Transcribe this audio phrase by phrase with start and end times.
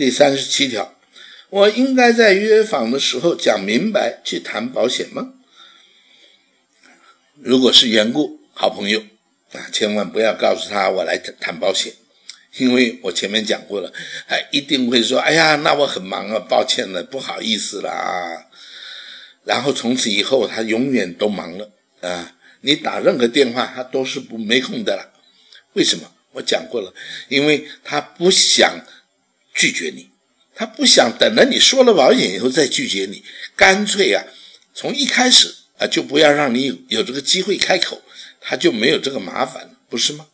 [0.00, 0.94] 第三十七条，
[1.50, 5.34] 我应该在约访的时候讲明白去谈保险吗？
[7.34, 9.04] 如果是缘故，好朋友
[9.52, 11.92] 啊，千万不要告诉他我来谈保险，
[12.56, 13.92] 因为我前面讲过了，
[14.26, 18.46] 哎，一定会说，哎呀，那我很忙啊，抱歉了，不好意思了啊。
[19.44, 21.70] 然后从此以后，他永远都忙了
[22.00, 25.12] 啊，你打任何电话，他都是不没空的了。
[25.74, 26.10] 为什么？
[26.32, 26.94] 我讲过了，
[27.28, 28.82] 因为他不想。
[29.60, 30.08] 拒绝你，
[30.54, 33.22] 他不想等着你说了保险以后再拒绝你，
[33.54, 34.24] 干脆啊，
[34.74, 38.00] 从一开始啊就不要让你有这个机会开口，
[38.40, 40.26] 他就没有这个麻烦，不是吗？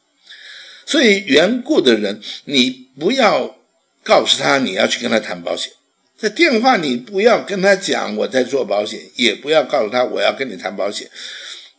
[0.87, 3.57] 所以缘故的人，你不要
[4.05, 5.73] 告诉他你要去跟他谈保险，
[6.17, 11.11] 在电话你不要跟他讲我在做保险，也不要告诉他我要跟你谈保险，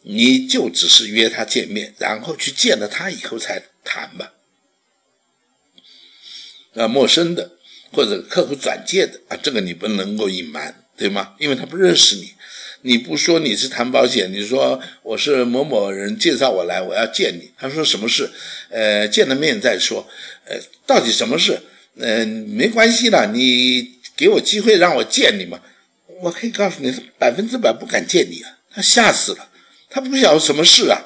[0.02, 4.34] 你就只是约他见面，然后去见了他以后才谈吧。
[6.78, 7.52] 呃，陌生的
[7.92, 11.34] 或者客户转介的啊，这个你不能够隐瞒，对吗？
[11.40, 12.34] 因为他不认识你，
[12.84, 17.52] 你不说你是谈保险，你说我是某某人介绍我来，我要见你。
[17.58, 18.30] 他说什么事？
[18.70, 20.08] 呃，见了面再说。
[20.46, 21.60] 呃，到底什么事？
[21.96, 25.60] 嗯，没关系的，你给我机会让我见你嘛。
[26.22, 29.50] 我可以告诉你，百分之百不敢见你啊，他吓死了，
[29.90, 31.02] 他不晓得什么事啊。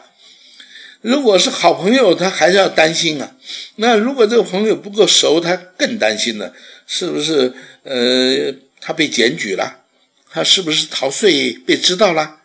[1.01, 3.35] 如果是好朋友，他还是要担心啊。
[3.77, 6.53] 那如果这个朋友不够熟，他更担心了，
[6.85, 7.53] 是不是？
[7.83, 9.83] 呃，他被检举了，
[10.29, 12.37] 他是不是逃税被知道了？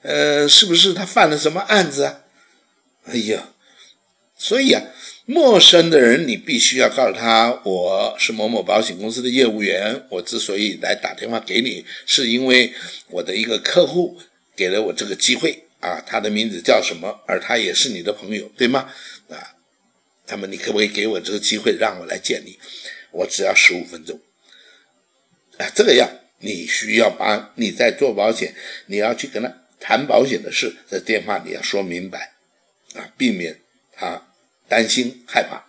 [0.00, 2.20] 呃，是不是他犯了什么案子啊？
[3.04, 3.50] 哎呀，
[4.38, 4.82] 所以啊，
[5.26, 12.72] 陌生的人你必须要告诉他，我是某某保险公司的业务员，我之所以来打电话给你，是因为
[13.10, 14.18] 我的一个客户
[14.56, 15.64] 给了我这个机会。
[15.80, 17.22] 啊，他的名字叫什么？
[17.26, 18.92] 而他也是你的朋友，对吗？
[19.28, 19.54] 啊，
[20.26, 22.58] 那么你可不可以给我这个机会，让我来见你？
[23.12, 24.20] 我只要十五分钟。
[25.58, 28.54] 啊，这个样，你需要把你在做保险，
[28.86, 32.34] 你要去跟他谈保险的事，在电话里要说明白，
[32.94, 33.60] 啊，避免
[33.92, 34.34] 他
[34.68, 35.67] 担心害怕。